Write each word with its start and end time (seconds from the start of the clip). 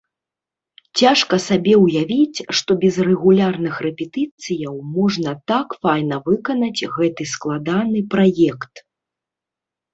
Цяжка 1.01 1.35
сабе 1.47 1.73
ўявіць, 1.85 2.43
што 2.59 2.71
без 2.85 2.95
рэгулярных 3.09 3.73
рэпетыцыяў 3.87 4.73
можна 4.97 5.29
так 5.53 5.67
файна 5.85 6.15
выканаць 6.31 6.81
гэты 6.97 7.23
складаны 7.37 7.99
праект! 8.19 8.73